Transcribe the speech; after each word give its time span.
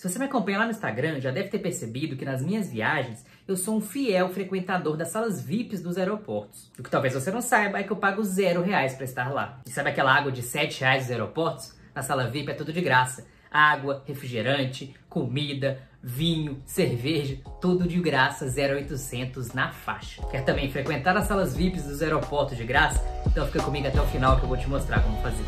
Se 0.00 0.08
você 0.08 0.18
me 0.18 0.24
acompanha 0.24 0.60
lá 0.60 0.64
no 0.64 0.70
Instagram, 0.70 1.20
já 1.20 1.30
deve 1.30 1.50
ter 1.50 1.58
percebido 1.58 2.16
que 2.16 2.24
nas 2.24 2.40
minhas 2.40 2.72
viagens 2.72 3.22
eu 3.46 3.54
sou 3.54 3.76
um 3.76 3.82
fiel 3.82 4.30
frequentador 4.30 4.96
das 4.96 5.08
salas 5.08 5.42
VIPs 5.42 5.82
dos 5.82 5.98
aeroportos. 5.98 6.72
O 6.78 6.82
que 6.82 6.88
talvez 6.88 7.12
você 7.12 7.30
não 7.30 7.42
saiba 7.42 7.78
é 7.78 7.82
que 7.82 7.90
eu 7.90 7.96
pago 7.96 8.24
zero 8.24 8.62
reais 8.62 8.94
para 8.94 9.04
estar 9.04 9.30
lá. 9.30 9.60
E 9.66 9.68
sabe 9.68 9.90
aquela 9.90 10.10
água 10.10 10.32
de 10.32 10.40
sete 10.40 10.80
reais 10.80 11.02
dos 11.02 11.10
aeroportos? 11.10 11.74
Na 11.94 12.00
sala 12.00 12.30
VIP 12.30 12.50
é 12.50 12.54
tudo 12.54 12.72
de 12.72 12.80
graça. 12.80 13.26
Água, 13.50 14.02
refrigerante, 14.06 14.94
comida, 15.06 15.82
vinho, 16.02 16.62
cerveja, 16.64 17.36
tudo 17.60 17.86
de 17.86 18.00
graça, 18.00 18.46
0800 18.46 19.52
na 19.52 19.70
faixa. 19.70 20.22
Quer 20.28 20.46
também 20.46 20.70
frequentar 20.70 21.14
as 21.14 21.26
salas 21.26 21.54
VIPs 21.54 21.84
dos 21.84 22.00
aeroportos 22.00 22.56
de 22.56 22.64
graça? 22.64 23.04
Então 23.26 23.44
fica 23.44 23.62
comigo 23.62 23.86
até 23.86 24.00
o 24.00 24.06
final 24.06 24.38
que 24.38 24.44
eu 24.44 24.48
vou 24.48 24.56
te 24.56 24.66
mostrar 24.66 25.02
como 25.02 25.20
fazer. 25.20 25.44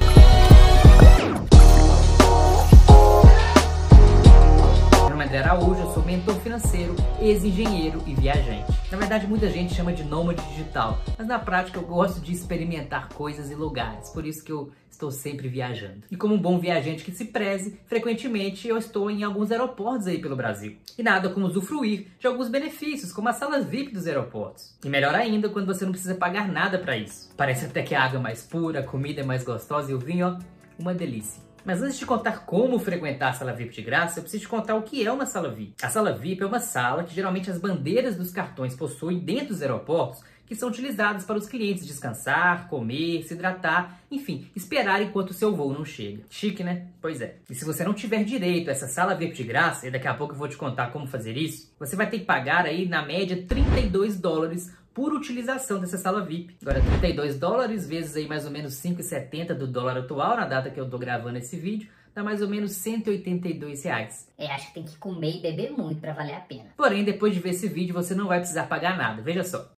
André 5.23 5.39
Araújo, 5.39 5.80
eu 5.80 5.95
sou 5.95 6.04
mentor 6.04 6.34
financeiro, 6.41 6.96
ex-engenheiro 7.20 8.02
e 8.09 8.12
viajante. 8.12 8.73
Na 8.91 8.98
verdade, 8.98 9.24
muita 9.24 9.48
gente 9.48 9.73
chama 9.73 9.92
de 9.92 10.02
nômade 10.02 10.42
digital, 10.48 10.98
mas 11.16 11.29
na 11.29 11.38
prática 11.38 11.79
eu 11.79 11.87
gosto 11.87 12.20
de 12.20 12.33
experimentar 12.33 13.09
coisas 13.10 13.48
e 13.48 13.55
lugares, 13.55 14.10
por 14.10 14.27
isso 14.27 14.43
que 14.43 14.51
eu 14.51 14.73
estou 14.91 15.12
sempre 15.12 15.48
viajando. 15.48 16.02
E 16.10 16.16
como 16.16 16.34
um 16.34 16.38
bom 16.43 16.59
viajante 16.59 17.05
que 17.05 17.12
se 17.12 17.27
preze, 17.27 17.79
frequentemente 17.87 18.66
eu 18.66 18.77
estou 18.77 19.09
em 19.09 19.23
alguns 19.23 19.52
aeroportos 19.52 20.09
aí 20.09 20.19
pelo 20.19 20.34
Brasil. 20.34 20.77
E 20.98 21.05
nada 21.05 21.29
como 21.29 21.46
usufruir 21.46 22.09
de 22.18 22.27
alguns 22.27 22.48
benefícios, 22.48 23.12
como 23.12 23.29
as 23.29 23.37
salas 23.37 23.65
VIP 23.65 23.93
dos 23.93 24.09
aeroportos. 24.09 24.74
E 24.84 24.88
melhor 24.88 25.15
ainda 25.15 25.48
quando 25.48 25.66
você 25.66 25.84
não 25.84 25.93
precisa 25.93 26.16
pagar 26.16 26.48
nada 26.48 26.80
para 26.80 26.96
isso. 26.96 27.30
Parece 27.37 27.66
até 27.66 27.82
que 27.82 27.95
a 27.95 28.02
água 28.02 28.18
é 28.18 28.23
mais 28.23 28.43
pura, 28.43 28.80
a 28.80 28.84
comida 28.84 29.20
é 29.20 29.24
mais 29.24 29.45
gostosa 29.45 29.93
e 29.93 29.95
o 29.95 30.01
vinho, 30.01 30.27
ó, 30.27 30.38
uma 30.80 30.93
delícia. 30.93 31.52
Mas 31.65 31.80
antes 31.80 31.98
de 31.98 32.05
contar 32.05 32.45
como 32.45 32.79
frequentar 32.79 33.30
a 33.30 33.33
sala 33.33 33.52
VIP 33.52 33.75
de 33.75 33.83
graça, 33.83 34.19
eu 34.19 34.23
preciso 34.23 34.43
te 34.43 34.48
contar 34.48 34.75
o 34.75 34.83
que 34.83 35.07
é 35.07 35.12
uma 35.12 35.27
sala 35.27 35.51
VIP. 35.51 35.75
A 35.83 35.88
sala 35.88 36.12
VIP 36.12 36.43
é 36.43 36.47
uma 36.47 36.59
sala 36.59 37.05
que 37.05 37.15
geralmente 37.15 37.51
as 37.51 37.59
bandeiras 37.59 38.16
dos 38.16 38.30
cartões 38.33 38.74
possuem 38.74 39.19
dentro 39.19 39.49
dos 39.49 39.63
aeroportos 39.63 40.23
que 40.46 40.54
são 40.54 40.68
utilizadas 40.68 41.24
para 41.24 41.38
os 41.38 41.46
clientes 41.46 41.87
descansar, 41.87 42.68
comer, 42.68 43.23
se 43.23 43.35
hidratar, 43.35 44.01
enfim, 44.10 44.51
esperar 44.54 45.02
enquanto 45.02 45.30
o 45.30 45.35
seu 45.35 45.54
voo 45.54 45.73
não 45.73 45.85
chega. 45.85 46.23
Chique, 46.29 46.62
né? 46.62 46.88
Pois 47.01 47.21
é. 47.21 47.37
E 47.48 47.54
se 47.54 47.65
você 47.65 47.85
não 47.85 47.95
tiver 47.95 48.24
direito 48.24 48.68
a 48.68 48.73
essa 48.73 48.87
sala 48.87 49.15
VIP 49.15 49.35
de 49.35 49.45
graça, 49.45 49.87
e 49.87 49.90
daqui 49.90 50.07
a 50.07 50.15
pouco 50.15 50.35
eu 50.35 50.38
vou 50.38 50.48
te 50.48 50.57
contar 50.57 50.93
como 50.93 51.07
fazer 51.07 51.37
isso, 51.37 51.73
você 51.79 51.96
vai 51.96 52.09
ter 52.09 52.20
que 52.20 52.24
pagar 52.24 52.66
aí 52.66 52.87
na 52.87 53.04
média 53.04 53.45
32 53.46 54.20
dólares 54.20 54.73
por 54.95 55.13
utilização 55.13 55.80
dessa 55.80 55.96
sala 55.96 56.24
VIP. 56.24 56.57
Agora, 56.60 56.80
32 56.80 57.38
dólares 57.38 57.88
vezes 57.88 58.16
aí 58.16 58.26
mais 58.26 58.45
ou 58.45 58.51
menos 58.51 58.74
5,70 58.74 59.54
do 59.54 59.66
dólar 59.66 59.98
atual, 59.98 60.37
na 60.37 60.46
data 60.46 60.70
que 60.70 60.79
eu 60.79 60.88
tô 60.88 60.98
gravando 60.98 61.38
esse 61.38 61.57
vídeo, 61.57 61.88
dá 62.15 62.23
mais 62.23 62.43
ou 62.43 62.48
menos 62.48 62.73
182 62.73 63.85
reais. 63.85 64.28
É, 64.37 64.47
acho 64.47 64.69
que 64.69 64.75
tem 64.75 64.84
que 64.84 64.97
comer 64.97 65.38
e 65.38 65.41
beber 65.41 65.70
muito 65.70 66.00
para 66.00 66.12
valer 66.12 66.34
a 66.34 66.41
pena. 66.41 66.66
Porém, 66.76 67.04
depois 67.04 67.34
de 67.34 67.41
ver 67.41 67.50
esse 67.50 67.69
vídeo, 67.69 67.94
você 67.94 68.15
não 68.15 68.28
vai 68.28 68.38
precisar 68.38 68.65
pagar 68.65 68.97
nada. 68.97 69.22
Veja 69.22 69.44
só. 69.44 69.72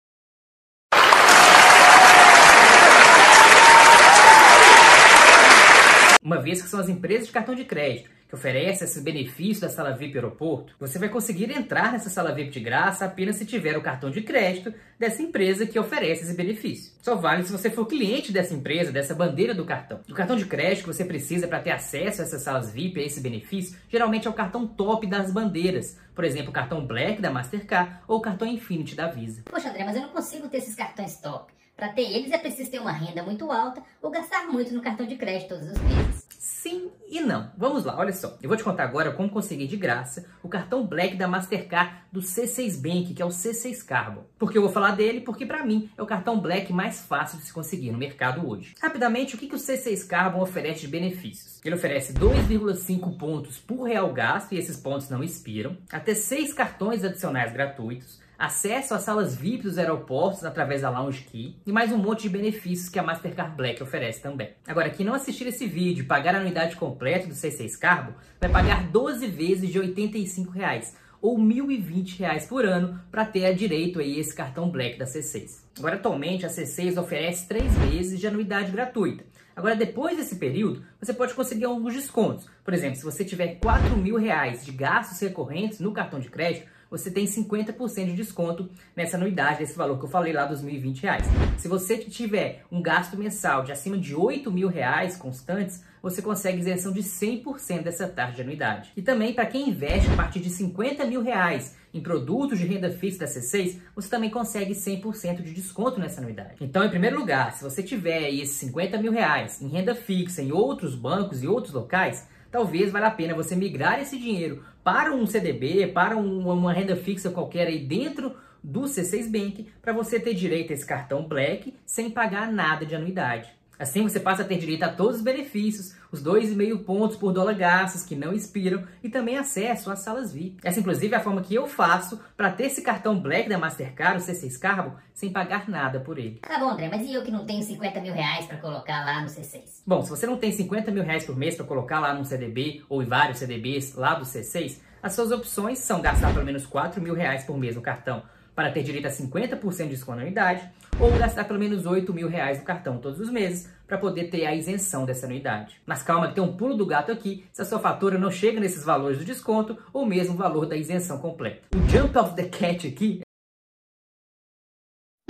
Uma 6.24 6.40
vez 6.40 6.62
que 6.62 6.68
são 6.70 6.80
as 6.80 6.88
empresas 6.88 7.26
de 7.26 7.32
cartão 7.34 7.54
de 7.54 7.66
crédito 7.66 8.08
que 8.26 8.34
oferecem 8.34 8.86
esses 8.86 9.02
benefícios 9.02 9.60
da 9.60 9.68
sala 9.68 9.92
VIP 9.92 10.14
aeroporto, 10.14 10.74
você 10.80 10.98
vai 10.98 11.10
conseguir 11.10 11.50
entrar 11.50 11.92
nessa 11.92 12.08
sala 12.08 12.34
VIP 12.34 12.50
de 12.50 12.60
graça 12.60 13.04
apenas 13.04 13.36
se 13.36 13.44
tiver 13.44 13.76
o 13.76 13.82
cartão 13.82 14.10
de 14.10 14.22
crédito 14.22 14.72
dessa 14.98 15.20
empresa 15.20 15.66
que 15.66 15.78
oferece 15.78 16.22
esse 16.22 16.34
benefício. 16.34 16.94
Só 17.02 17.14
vale 17.14 17.42
se 17.42 17.52
você 17.52 17.68
for 17.68 17.84
cliente 17.84 18.32
dessa 18.32 18.54
empresa, 18.54 18.90
dessa 18.90 19.14
bandeira 19.14 19.54
do 19.54 19.66
cartão. 19.66 20.00
O 20.08 20.14
cartão 20.14 20.34
de 20.34 20.46
crédito 20.46 20.84
que 20.84 20.94
você 20.94 21.04
precisa 21.04 21.46
para 21.46 21.60
ter 21.60 21.72
acesso 21.72 22.22
a 22.22 22.24
essas 22.24 22.40
salas 22.40 22.72
VIP, 22.72 23.00
a 23.00 23.04
esse 23.04 23.20
benefício, 23.20 23.78
geralmente 23.90 24.26
é 24.26 24.30
o 24.30 24.34
cartão 24.34 24.66
top 24.66 25.06
das 25.06 25.30
bandeiras. 25.30 25.98
Por 26.14 26.24
exemplo, 26.24 26.48
o 26.48 26.54
cartão 26.54 26.86
Black 26.86 27.20
da 27.20 27.30
Mastercard 27.30 27.98
ou 28.08 28.16
o 28.16 28.22
cartão 28.22 28.48
Infinity 28.48 28.94
da 28.94 29.08
Visa. 29.08 29.42
Poxa, 29.44 29.68
André, 29.68 29.84
mas 29.84 29.94
eu 29.94 30.00
não 30.00 30.08
consigo 30.08 30.48
ter 30.48 30.56
esses 30.56 30.74
cartões 30.74 31.20
top. 31.20 31.52
Para 31.76 31.88
ter 31.88 32.02
eles 32.02 32.30
é 32.30 32.38
preciso 32.38 32.70
ter 32.70 32.78
uma 32.78 32.92
renda 32.92 33.22
muito 33.22 33.50
alta 33.50 33.82
ou 34.00 34.10
gastar 34.10 34.46
muito 34.46 34.72
no 34.72 34.80
cartão 34.80 35.06
de 35.06 35.16
crédito 35.16 35.48
todos 35.48 35.70
os 35.70 35.78
meses. 35.78 36.24
Sim 36.38 36.90
e 37.08 37.20
não. 37.20 37.50
Vamos 37.58 37.84
lá, 37.84 37.98
olha 37.98 38.12
só. 38.12 38.38
Eu 38.40 38.48
vou 38.48 38.56
te 38.56 38.64
contar 38.64 38.84
agora 38.84 39.12
como 39.12 39.28
conseguir 39.28 39.66
de 39.66 39.76
graça 39.76 40.24
o 40.42 40.48
cartão 40.48 40.86
Black 40.86 41.16
da 41.16 41.28
Mastercard 41.28 41.92
do 42.12 42.20
C6 42.20 42.80
Bank, 42.80 43.12
que 43.12 43.20
é 43.20 43.24
o 43.24 43.28
C6 43.28 43.84
Carbon. 43.84 44.24
Porque 44.38 44.56
eu 44.56 44.62
vou 44.62 44.70
falar 44.70 44.92
dele 44.92 45.20
porque 45.20 45.44
para 45.44 45.64
mim 45.64 45.90
é 45.96 46.02
o 46.02 46.06
cartão 46.06 46.40
Black 46.40 46.72
mais 46.72 47.00
fácil 47.00 47.38
de 47.38 47.44
se 47.44 47.52
conseguir 47.52 47.90
no 47.90 47.98
mercado 47.98 48.48
hoje. 48.48 48.74
Rapidamente, 48.80 49.34
o 49.34 49.38
que, 49.38 49.48
que 49.48 49.54
o 49.54 49.58
C6 49.58 50.06
Carbon 50.06 50.40
oferece 50.40 50.82
de 50.82 50.88
benefícios? 50.88 51.60
Ele 51.64 51.74
oferece 51.74 52.14
2,5 52.14 53.16
pontos 53.18 53.58
por 53.58 53.82
real 53.84 54.12
gasto 54.12 54.52
e 54.52 54.58
esses 54.58 54.76
pontos 54.76 55.08
não 55.08 55.22
expiram, 55.24 55.76
até 55.90 56.14
6 56.14 56.52
cartões 56.54 57.04
adicionais 57.04 57.52
gratuitos, 57.52 58.20
acesso 58.38 58.94
às 58.94 59.02
salas 59.02 59.34
VIP 59.34 59.62
dos 59.64 59.78
aeroportos 59.78 60.44
através 60.44 60.82
da 60.82 60.90
Lounge 60.90 61.22
Key 61.22 61.56
e 61.66 61.72
mais 61.72 61.92
um 61.92 61.98
monte 61.98 62.22
de 62.22 62.28
benefícios 62.28 62.88
que 62.88 62.98
a 62.98 63.02
Mastercard 63.02 63.56
Black 63.56 63.82
oferece 63.82 64.20
também. 64.20 64.50
Agora, 64.66 64.90
quem 64.90 65.06
não 65.06 65.14
assistir 65.14 65.46
esse 65.46 65.66
vídeo 65.66 66.02
e 66.02 66.06
pagar 66.06 66.34
a 66.34 66.38
anuidade 66.38 66.76
completa 66.76 67.26
do 67.26 67.34
C6 67.34 67.78
Carbo, 67.78 68.14
vai 68.40 68.50
pagar 68.50 68.88
12 68.88 69.26
vezes 69.28 69.70
de 69.70 69.78
85 69.78 70.50
reais, 70.50 70.96
ou 71.22 71.38
1.020 71.38 72.18
reais 72.18 72.46
por 72.46 72.66
ano 72.66 73.00
para 73.10 73.24
ter 73.24 73.54
direito 73.54 73.98
a 73.98 74.04
esse 74.04 74.34
cartão 74.34 74.68
Black 74.70 74.98
da 74.98 75.06
C6. 75.06 75.62
Agora, 75.78 75.96
atualmente, 75.96 76.44
a 76.44 76.50
C6 76.50 77.00
oferece 77.00 77.48
3 77.48 77.72
vezes 77.78 78.20
de 78.20 78.26
anuidade 78.26 78.70
gratuita. 78.70 79.24
Agora, 79.56 79.74
depois 79.74 80.16
desse 80.16 80.36
período, 80.36 80.84
você 81.00 81.14
pode 81.14 81.32
conseguir 81.32 81.64
alguns 81.64 81.94
descontos. 81.94 82.46
Por 82.64 82.72
exemplo, 82.72 82.96
se 82.96 83.04
você 83.04 83.24
tiver 83.24 83.58
4 83.60 83.94
mil 83.94 84.16
reais 84.16 84.64
de 84.64 84.72
gastos 84.72 85.20
recorrentes 85.20 85.80
no 85.80 85.92
cartão 85.92 86.18
de 86.18 86.30
crédito, 86.30 86.66
você 86.90 87.10
tem 87.10 87.26
50% 87.26 88.06
de 88.06 88.12
desconto 88.12 88.70
nessa 88.96 89.16
anuidade, 89.16 89.58
desse 89.58 89.76
valor 89.76 89.98
que 89.98 90.04
eu 90.04 90.08
falei 90.08 90.32
lá 90.32 90.46
dos 90.46 90.62
1.020 90.62 91.02
reais. 91.02 91.24
Se 91.58 91.68
você 91.68 91.98
tiver 91.98 92.64
um 92.70 92.80
gasto 92.80 93.16
mensal 93.16 93.64
de 93.64 93.72
acima 93.72 93.98
de 93.98 94.14
8 94.14 94.50
mil 94.50 94.68
reais 94.68 95.16
constantes, 95.16 95.84
você 96.00 96.22
consegue 96.22 96.60
isenção 96.60 96.92
de 96.92 97.00
100% 97.00 97.82
dessa 97.82 98.06
taxa 98.06 98.36
de 98.36 98.42
anuidade. 98.42 98.92
E 98.96 99.02
também 99.02 99.34
para 99.34 99.46
quem 99.46 99.68
investe 99.68 100.08
a 100.10 100.16
partir 100.16 100.40
de 100.40 100.50
50 100.50 101.04
mil 101.04 101.20
reais 101.22 101.76
em 101.92 102.00
produtos 102.00 102.58
de 102.58 102.66
renda 102.66 102.90
fixa 102.90 103.20
da 103.20 103.26
C6, 103.26 103.78
você 103.94 104.08
também 104.08 104.30
consegue 104.30 104.72
100% 104.72 105.42
de 105.42 105.52
desconto 105.52 105.98
nessa 105.98 106.20
anuidade. 106.20 106.56
Então, 106.60 106.84
em 106.84 106.90
primeiro 106.90 107.18
lugar, 107.18 107.52
se 107.54 107.62
você 107.62 107.82
tiver 107.82 108.30
esses 108.30 108.56
50 108.56 108.98
mil 108.98 109.12
reais 109.12 109.60
em 109.60 109.68
renda 109.68 109.94
fixa 109.94 110.42
em 110.42 110.52
outros 110.52 110.94
bancos 110.94 111.42
e 111.42 111.46
outros 111.46 111.72
locais, 111.72 112.26
talvez 112.54 112.92
valha 112.92 113.08
a 113.08 113.10
pena 113.10 113.34
você 113.34 113.56
migrar 113.56 114.00
esse 114.00 114.16
dinheiro 114.16 114.62
para 114.84 115.12
um 115.12 115.26
CDB, 115.26 115.88
para 115.88 116.16
um, 116.16 116.48
uma 116.48 116.72
renda 116.72 116.94
fixa 116.94 117.28
qualquer 117.28 117.66
aí 117.66 117.80
dentro 117.80 118.36
do 118.62 118.82
C6 118.82 119.28
Bank, 119.28 119.66
para 119.82 119.92
você 119.92 120.20
ter 120.20 120.34
direito 120.34 120.70
a 120.70 120.74
esse 120.74 120.86
cartão 120.86 121.26
Black 121.26 121.74
sem 121.84 122.08
pagar 122.08 122.52
nada 122.52 122.86
de 122.86 122.94
anuidade. 122.94 123.52
Assim 123.78 124.02
você 124.02 124.20
passa 124.20 124.42
a 124.42 124.44
ter 124.44 124.58
direito 124.58 124.82
a 124.84 124.88
todos 124.88 125.16
os 125.16 125.22
benefícios, 125.22 125.94
os 126.10 126.22
2,5 126.22 126.84
pontos 126.84 127.16
por 127.16 127.32
dólar 127.32 127.54
gastos 127.54 128.04
que 128.04 128.14
não 128.14 128.32
expiram 128.32 128.84
e 129.02 129.08
também 129.08 129.36
acesso 129.36 129.90
às 129.90 130.00
salas 130.00 130.32
VIP. 130.32 130.58
Essa 130.62 130.80
inclusive 130.80 131.12
é 131.12 131.16
a 131.16 131.20
forma 131.20 131.42
que 131.42 131.54
eu 131.54 131.66
faço 131.66 132.20
para 132.36 132.50
ter 132.50 132.66
esse 132.66 132.82
cartão 132.82 133.18
Black 133.18 133.48
da 133.48 133.58
Mastercard, 133.58 134.22
o 134.22 134.26
C6 134.26 134.58
Carbo, 134.58 134.96
sem 135.12 135.30
pagar 135.30 135.68
nada 135.68 136.00
por 136.00 136.18
ele. 136.18 136.38
Tá 136.40 136.58
bom, 136.58 136.70
André, 136.70 136.88
mas 136.88 137.06
e 137.06 137.14
eu 137.14 137.22
que 137.22 137.30
não 137.30 137.44
tenho 137.44 137.62
50 137.62 138.00
mil 138.00 138.14
reais 138.14 138.46
para 138.46 138.58
colocar 138.58 139.04
lá 139.04 139.20
no 139.20 139.28
C6? 139.28 139.82
Bom, 139.86 140.02
se 140.02 140.10
você 140.10 140.26
não 140.26 140.36
tem 140.36 140.52
50 140.52 140.90
mil 140.90 141.02
reais 141.02 141.24
por 141.24 141.36
mês 141.36 141.56
para 141.56 141.64
colocar 141.64 142.00
lá 142.00 142.14
num 142.14 142.24
CDB 142.24 142.82
ou 142.88 143.02
em 143.02 143.06
vários 143.06 143.38
CDBs 143.38 143.94
lá 143.94 144.14
do 144.14 144.24
C6, 144.24 144.78
as 145.02 145.12
suas 145.12 145.30
opções 145.32 145.78
são 145.80 146.00
gastar 146.00 146.32
pelo 146.32 146.46
menos 146.46 146.64
4 146.64 147.00
mil 147.02 147.14
reais 147.14 147.44
por 147.44 147.58
mês 147.58 147.76
no 147.76 147.82
cartão 147.82 148.22
para 148.54 148.70
ter 148.70 148.82
direito 148.82 149.06
a 149.06 149.10
50% 149.10 149.84
de 149.84 149.88
desconto 149.90 150.16
na 150.16 150.22
anuidade, 150.22 150.68
ou 151.00 151.10
gastar 151.18 151.44
pelo 151.44 151.58
menos 151.58 151.86
8 151.86 152.12
mil 152.12 152.28
reais 152.28 152.58
no 152.58 152.64
cartão 152.64 152.98
todos 152.98 153.20
os 153.20 153.30
meses 153.30 153.68
para 153.86 153.98
poder 153.98 154.30
ter 154.30 154.46
a 154.46 154.54
isenção 154.54 155.04
dessa 155.04 155.26
anuidade. 155.26 155.80
Mas 155.84 156.02
calma 156.02 156.28
que 156.28 156.34
tem 156.34 156.44
um 156.44 156.56
pulo 156.56 156.74
do 156.76 156.86
gato 156.86 157.10
aqui 157.10 157.44
se 157.52 157.60
a 157.60 157.64
sua 157.64 157.78
fatura 157.78 158.18
não 158.18 158.30
chega 158.30 158.60
nesses 158.60 158.84
valores 158.84 159.18
do 159.18 159.24
desconto 159.24 159.76
ou 159.92 160.06
mesmo 160.06 160.34
o 160.34 160.38
valor 160.38 160.66
da 160.66 160.76
isenção 160.76 161.18
completa. 161.18 161.62
O 161.74 161.88
jump 161.88 162.16
of 162.16 162.34
the 162.34 162.44
cat 162.44 162.86
aqui 162.86 163.20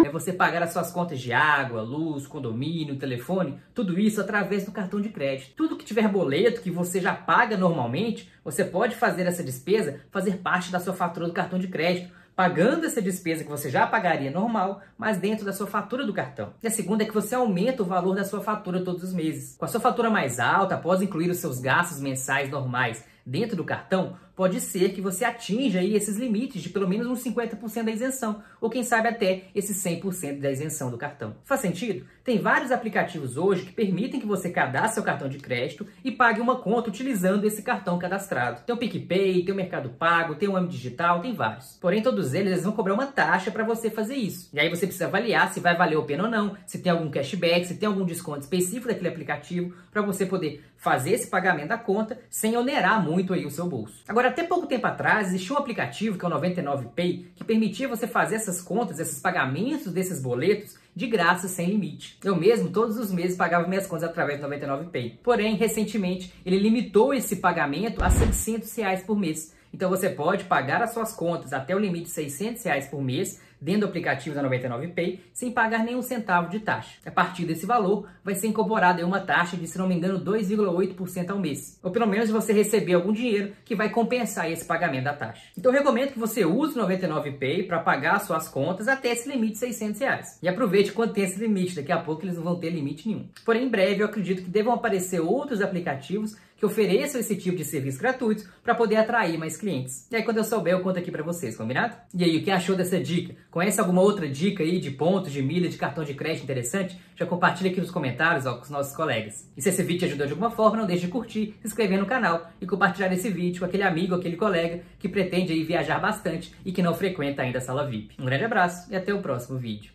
é 0.04 0.10
você 0.10 0.32
pagar 0.32 0.62
as 0.62 0.72
suas 0.72 0.93
contas 0.93 1.19
de 1.19 1.32
água, 1.32 1.81
luz, 1.81 2.26
condomínio, 2.26 2.98
telefone, 2.98 3.58
tudo 3.75 3.98
isso 3.98 4.20
através 4.20 4.64
do 4.64 4.70
cartão 4.70 5.00
de 5.00 5.08
crédito. 5.08 5.54
Tudo 5.56 5.76
que 5.76 5.84
tiver 5.84 6.06
boleto 6.08 6.60
que 6.60 6.70
você 6.70 7.00
já 7.00 7.14
paga 7.14 7.56
normalmente, 7.56 8.31
você 8.44 8.64
pode 8.64 8.94
fazer 8.94 9.26
essa 9.26 9.43
despesa 9.43 10.00
fazer 10.10 10.38
parte 10.38 10.70
da 10.70 10.78
sua 10.78 10.93
fatura 10.93 11.26
do 11.26 11.32
cartão 11.32 11.58
de 11.58 11.69
crédito 11.69 12.12
pagando 12.36 12.84
essa 12.84 13.00
despesa 13.00 13.44
que 13.44 13.50
você 13.50 13.70
já 13.70 13.86
pagaria 13.86 14.31
normal, 14.31 14.82
mas 14.98 15.19
dentro 15.19 15.44
da 15.44 15.52
sua 15.52 15.66
fatura 15.66 16.04
do 16.04 16.12
cartão. 16.12 16.52
E 16.62 16.66
a 16.66 16.70
segunda 16.70 17.04
é 17.04 17.06
que 17.06 17.14
você 17.14 17.34
aumenta 17.34 17.82
o 17.82 17.86
valor 17.86 18.14
da 18.14 18.25
sua 18.25 18.40
fatura 18.40 18.84
todos 18.84 19.02
os 19.02 19.12
meses. 19.12 19.56
Com 19.56 19.64
a 19.64 19.69
sua 19.69 19.81
fatura 19.81 20.10
mais 20.10 20.40
alta, 20.40 20.75
após 20.75 21.00
incluir 21.00 21.31
os 21.31 21.38
seus 21.38 21.60
gastos 21.60 22.00
mensais 22.00 22.50
normais 22.50 23.04
dentro 23.25 23.56
do 23.56 23.64
cartão, 23.64 24.16
pode 24.34 24.60
ser 24.60 24.92
que 24.92 25.00
você 25.00 25.25
atinja 25.25 25.81
aí 25.81 25.94
esses 25.94 26.16
limites 26.16 26.62
de 26.62 26.69
pelo 26.69 26.88
menos 26.88 27.06
uns 27.06 27.22
50% 27.25 27.84
da 27.84 27.90
isenção, 27.90 28.42
ou 28.60 28.70
quem 28.70 28.82
sabe 28.82 29.08
até 29.08 29.44
esses 29.54 29.76
100% 29.82 30.40
da 30.40 30.50
isenção 30.50 30.90
do 30.90 30.98
cartão. 30.98 31.36
Faz 31.44 31.60
sentido? 31.60 32.06
Tem 32.25 32.38
vários 32.38 32.72
aplicativos 32.72 33.36
hoje 33.36 33.66
que 33.66 33.72
permitem 33.72 34.19
que 34.19 34.26
você 34.26 34.48
cadastre 34.50 34.94
seu 34.94 35.02
cartão 35.02 35.28
de 35.28 35.38
crédito 35.38 35.86
e 36.02 36.10
pague 36.10 36.40
uma 36.40 36.56
conta 36.56 36.88
utilizando 36.88 37.44
esse 37.44 37.62
cartão 37.62 37.98
cadastrado. 37.98 38.62
Tem 38.64 38.75
o 38.75 38.78
PicPay, 38.78 39.44
tem 39.44 39.52
o 39.52 39.56
Mercado 39.56 39.90
Pago, 39.90 40.34
tem 40.34 40.48
o 40.48 40.56
Amo 40.56 40.69
Digital, 40.69 41.20
tem 41.20 41.34
vários. 41.34 41.76
Porém, 41.81 42.02
todos 42.02 42.32
eles, 42.32 42.52
eles 42.52 42.64
vão 42.64 42.72
cobrar 42.72 42.94
uma 42.94 43.06
taxa 43.06 43.50
para 43.50 43.62
você 43.62 43.90
fazer 43.90 44.14
isso. 44.14 44.48
E 44.54 44.58
aí 44.58 44.70
você 44.70 44.86
precisa 44.86 45.06
avaliar 45.06 45.52
se 45.52 45.60
vai 45.60 45.76
valer 45.76 45.98
a 45.98 46.02
pena 46.02 46.25
ou 46.25 46.31
não, 46.31 46.56
se 46.66 46.78
tem 46.78 46.90
algum 46.90 47.10
cashback, 47.10 47.66
se 47.66 47.76
tem 47.76 47.86
algum 47.86 48.06
desconto 48.06 48.40
específico 48.40 48.88
daquele 48.88 49.08
aplicativo, 49.08 49.75
para 49.90 50.00
você 50.00 50.25
poder 50.25 50.64
fazer 50.76 51.12
esse 51.12 51.28
pagamento 51.28 51.69
da 51.69 51.78
conta 51.78 52.19
sem 52.28 52.56
onerar 52.56 53.02
muito 53.02 53.32
aí 53.32 53.46
o 53.46 53.50
seu 53.50 53.66
bolso. 53.66 54.02
Agora, 54.06 54.23
até 54.28 54.42
pouco 54.42 54.66
tempo 54.66 54.86
atrás, 54.86 55.28
existia 55.28 55.54
um 55.54 55.58
aplicativo 55.58 56.18
que 56.18 56.24
é 56.24 56.28
o 56.28 56.30
99Pay, 56.30 57.24
que 57.34 57.44
permitia 57.44 57.88
você 57.88 58.06
fazer 58.06 58.36
essas 58.36 58.60
contas, 58.60 58.98
esses 58.98 59.20
pagamentos 59.20 59.92
desses 59.92 60.20
boletos 60.20 60.76
de 60.94 61.06
graça 61.06 61.48
sem 61.48 61.68
limite. 61.68 62.18
Eu 62.22 62.36
mesmo, 62.36 62.70
todos 62.70 62.96
os 62.98 63.12
meses, 63.12 63.36
pagava 63.36 63.66
minhas 63.66 63.86
contas 63.86 64.08
através 64.08 64.40
do 64.40 64.46
99Pay. 64.46 65.18
Porém, 65.22 65.56
recentemente, 65.56 66.32
ele 66.46 66.58
limitou 66.58 67.12
esse 67.12 67.36
pagamento 67.36 68.02
a 68.02 68.10
600 68.10 68.74
reais 68.76 69.02
por 69.02 69.18
mês. 69.18 69.52
Então 69.74 69.90
você 69.90 70.08
pode 70.08 70.44
pagar 70.44 70.80
as 70.80 70.94
suas 70.94 71.12
contas 71.12 71.52
até 71.52 71.74
o 71.74 71.80
limite 71.80 72.04
de 72.04 72.10
600 72.10 72.62
reais 72.62 72.86
por 72.86 73.02
mês 73.02 73.42
dentro 73.60 73.80
do 73.80 73.86
aplicativo 73.86 74.32
da 74.32 74.48
99Pay 74.48 75.18
sem 75.32 75.50
pagar 75.50 75.82
nenhum 75.82 76.00
centavo 76.00 76.48
de 76.48 76.60
taxa. 76.60 76.98
A 77.04 77.10
partir 77.10 77.44
desse 77.44 77.66
valor, 77.66 78.06
vai 78.22 78.36
ser 78.36 78.46
incorporada 78.46 79.04
uma 79.04 79.18
taxa 79.18 79.56
de, 79.56 79.66
se 79.66 79.76
não 79.76 79.88
me 79.88 79.96
engano, 79.96 80.24
2,8% 80.24 81.30
ao 81.30 81.40
mês. 81.40 81.76
Ou 81.82 81.90
pelo 81.90 82.06
menos 82.06 82.30
você 82.30 82.52
receber 82.52 82.92
algum 82.92 83.12
dinheiro 83.12 83.52
que 83.64 83.74
vai 83.74 83.90
compensar 83.90 84.48
esse 84.48 84.64
pagamento 84.64 85.04
da 85.04 85.12
taxa. 85.12 85.42
Então 85.58 85.72
eu 85.72 85.78
recomendo 85.78 86.12
que 86.12 86.20
você 86.20 86.44
use 86.44 86.78
o 86.78 86.86
99Pay 86.86 87.66
para 87.66 87.80
pagar 87.80 88.14
as 88.14 88.22
suas 88.22 88.46
contas 88.48 88.86
até 88.86 89.08
esse 89.08 89.28
limite 89.28 89.54
de 89.54 89.58
600 89.58 90.00
reais. 90.00 90.38
E 90.40 90.48
aproveite 90.48 90.92
quando 90.92 91.12
tem 91.12 91.24
esse 91.24 91.40
limite, 91.40 91.74
daqui 91.74 91.90
a 91.90 91.98
pouco 91.98 92.24
eles 92.24 92.36
não 92.36 92.44
vão 92.44 92.60
ter 92.60 92.70
limite 92.70 93.08
nenhum. 93.08 93.26
Porém, 93.44 93.64
em 93.64 93.68
breve 93.68 94.02
eu 94.02 94.06
acredito 94.06 94.44
que 94.44 94.50
devam 94.50 94.72
aparecer 94.72 95.18
outros 95.18 95.60
aplicativos 95.60 96.36
que 96.56 96.66
ofereçam 96.66 97.20
esse 97.20 97.36
tipo 97.36 97.56
de 97.56 97.64
serviço 97.64 97.98
gratuito 97.98 98.48
para 98.62 98.74
poder 98.74 98.96
atrair 98.96 99.38
mais 99.38 99.56
clientes. 99.56 100.06
E 100.10 100.16
aí, 100.16 100.22
quando 100.22 100.38
eu 100.38 100.44
souber, 100.44 100.72
eu 100.72 100.80
conto 100.80 100.98
aqui 100.98 101.10
para 101.10 101.22
vocês, 101.22 101.56
combinado? 101.56 101.96
E 102.14 102.24
aí, 102.24 102.36
o 102.36 102.42
que 102.42 102.50
achou 102.50 102.76
dessa 102.76 103.00
dica? 103.00 103.34
Conhece 103.50 103.80
alguma 103.80 104.02
outra 104.02 104.28
dica 104.28 104.62
aí 104.62 104.78
de 104.78 104.90
pontos, 104.90 105.32
de 105.32 105.42
milha, 105.42 105.68
de 105.68 105.76
cartão 105.76 106.04
de 106.04 106.14
crédito 106.14 106.44
interessante? 106.44 106.98
Já 107.16 107.26
compartilha 107.26 107.70
aqui 107.70 107.80
nos 107.80 107.90
comentários 107.90 108.46
ó, 108.46 108.54
com 108.54 108.62
os 108.62 108.70
nossos 108.70 108.94
colegas. 108.94 109.48
E 109.56 109.62
se 109.62 109.68
esse 109.68 109.82
vídeo 109.82 110.00
te 110.00 110.04
ajudou 110.06 110.26
de 110.26 110.32
alguma 110.32 110.50
forma, 110.50 110.78
não 110.78 110.86
deixe 110.86 111.06
de 111.06 111.12
curtir, 111.12 111.54
se 111.60 111.68
inscrever 111.68 111.98
no 111.98 112.06
canal 112.06 112.50
e 112.60 112.66
compartilhar 112.66 113.12
esse 113.12 113.30
vídeo 113.30 113.60
com 113.60 113.66
aquele 113.66 113.82
amigo, 113.82 114.14
aquele 114.14 114.36
colega 114.36 114.82
que 114.98 115.08
pretende 115.08 115.52
aí 115.52 115.62
viajar 115.62 115.98
bastante 115.98 116.52
e 116.64 116.72
que 116.72 116.82
não 116.82 116.94
frequenta 116.94 117.42
ainda 117.42 117.58
a 117.58 117.60
sala 117.60 117.86
VIP. 117.86 118.14
Um 118.18 118.24
grande 118.24 118.44
abraço 118.44 118.90
e 118.92 118.96
até 118.96 119.12
o 119.12 119.20
próximo 119.20 119.58
vídeo. 119.58 119.92